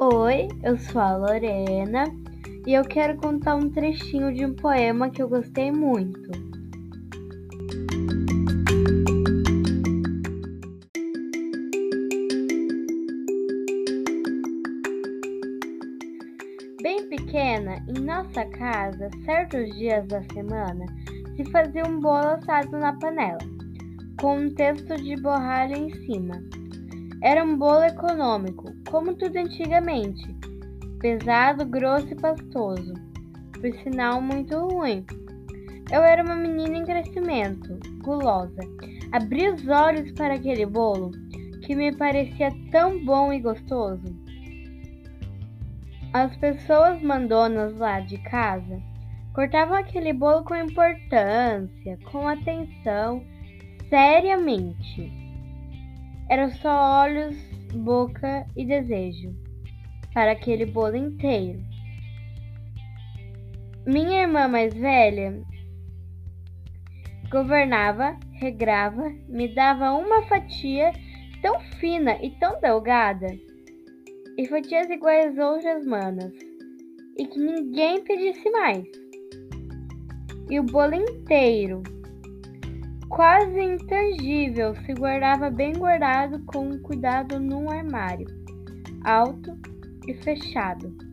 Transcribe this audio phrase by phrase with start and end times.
[0.00, 2.04] Oi, eu sou a Lorena
[2.66, 6.32] e eu quero contar um trechinho de um poema que eu gostei muito.
[16.82, 20.86] Bem pequena, em nossa casa, certos dias da semana,
[21.36, 23.38] se fazia um bolo assado na panela,
[24.20, 26.42] com um texto de borralho em cima.
[27.24, 30.36] Era um bolo econômico, como tudo antigamente,
[31.00, 32.92] pesado, grosso e pastoso,
[33.54, 35.06] por sinal muito ruim.
[35.90, 38.60] Eu era uma menina em crescimento, gulosa.
[39.10, 41.12] Abri os olhos para aquele bolo
[41.62, 44.04] que me parecia tão bom e gostoso.
[46.12, 48.82] As pessoas mandonas lá de casa
[49.32, 53.24] cortavam aquele bolo com importância, com atenção,
[53.88, 55.23] seriamente.
[56.28, 57.36] Eram só olhos,
[57.74, 59.34] boca e desejo
[60.14, 61.60] para aquele bolo inteiro.
[63.86, 65.42] Minha irmã mais velha
[67.30, 70.92] governava, regrava, me dava uma fatia
[71.42, 73.26] tão fina e tão delgada,
[74.38, 76.32] e fatias iguais às outras manas,
[77.18, 78.84] e que ninguém pedisse mais.
[80.48, 81.82] E o bolo inteiro
[83.08, 88.26] quase intangível, se guardava bem guardado com cuidado num armário,
[89.04, 89.58] alto
[90.06, 91.03] e fechado.